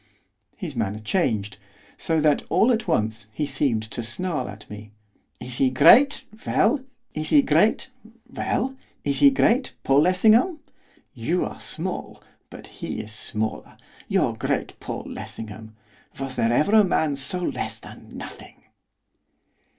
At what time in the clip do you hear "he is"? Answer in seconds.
12.81-13.11